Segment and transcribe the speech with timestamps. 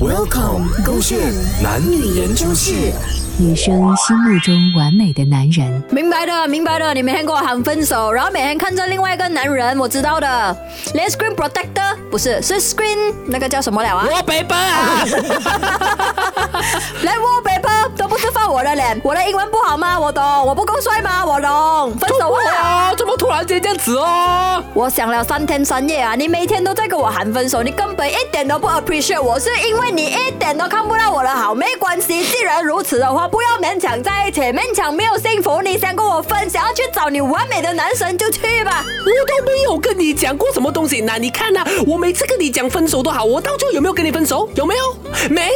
[0.00, 1.32] Welcome，勾线
[1.62, 2.92] 男女研究室。
[3.40, 6.92] 女生心目中完美的男人，明白的，明白的。
[6.92, 10.56] 你每天跟我喊分手，然后每天看着另外一个男人，我知道的。
[10.94, 14.08] 连 screen protector 不是，是 screen 那个叫什么了啊？
[14.10, 15.04] 我北北啊！
[17.04, 17.57] 来 wallpaper
[18.58, 19.96] 我的脸，我的英文不好吗？
[19.96, 21.24] 我懂，我不够帅吗？
[21.24, 21.96] 我懂。
[21.96, 22.92] 分手啊！
[22.98, 24.60] 怎么突然间这样子哦？
[24.74, 26.16] 我想了三天三夜啊！
[26.16, 31.54] 你每天都在跟我喊分手，你根本一点都不 appreciate 我，是因为你一点都看不到我的好。
[31.54, 33.28] 没关系，既然如此的话。
[33.28, 35.62] 不要勉强在一起，勉强没有幸福。
[35.62, 38.84] 你想跟我分，想要去找你完美的男神就去吧。
[39.06, 44.48] 我都没有跟你讲过什么东西，那你看呐，我每次跟你讲分手都好，我到最后有没有跟你分手？
[44.56, 45.28] 有没有？
[45.30, 45.52] 没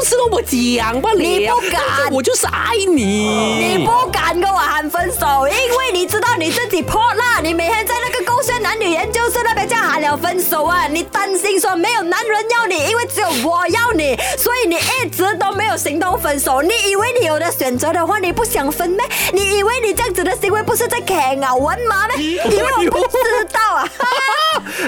[0.00, 3.76] 嘛就是我讲吧，你不敢，我就是爱你。
[3.76, 16.62] 你不敢跟我喊分手，因为你知道你自己破烂，你每天在那个勾选男女研究室那边叫喊了分手啊，你担心说没有男人要你，因为只有我要你，所以你一直都没有行动分手。
[16.62, 19.04] 你以为你有的选择的话，你不想分咩？
[19.32, 22.08] 你以为你这样子的行为不是在啃咬文吗？
[22.16, 22.26] 咩？
[22.26, 23.84] 以为我不知道啊！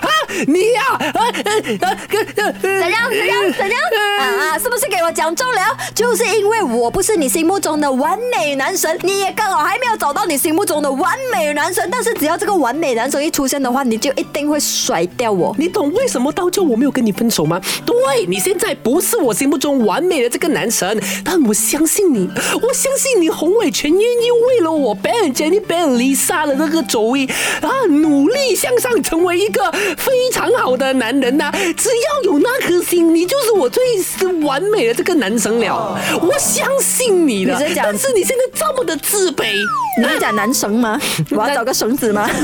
[0.01, 0.09] 啊，
[0.47, 0.99] 你呀，
[2.61, 3.91] 怎样怎样怎样啊？
[3.92, 3.92] 是
[4.73, 5.61] 不是给我讲中了？
[5.95, 11.87] 就是因为我不是你心目中的完美男神，你也刚好还没有找到你心目中的完美男神。
[11.93, 15.55] 但是只要这个完美男神一出现的话，你就一定会甩掉我。
[15.59, 17.61] 你懂为什么到最后我没有跟你分手吗？
[17.85, 21.53] 对你现在不是我心目中完美的这个男神，但我。
[21.73, 22.29] 相信你，
[22.61, 27.25] 我相信你，洪伟全愿意为了我，Ben Jenny Ben Lisa 的那个周易
[27.61, 31.53] 啊，努力向上，成为一个非常好的男人呐！
[31.77, 35.99] 只要有那颗心，你就是我最是完美的这个男神了。
[36.21, 39.47] 我相信你的，但是你现在这么的自卑，
[39.99, 41.01] 你在讲男神吗？
[41.33, 42.29] 我要找个绳子吗？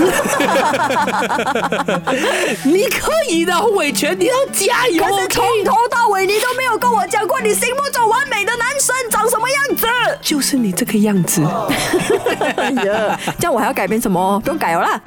[2.64, 5.04] 你可以的，洪伟全，你要加油！
[5.04, 8.94] 可是从头到尾，你都没有跟我讲过你心目中完美的男神。
[9.10, 9.86] 长什么样子？
[10.22, 11.42] 就是你这个样子。
[12.56, 14.40] 哎呀，这样我还要改变什么？
[14.40, 14.98] 不用改了啦。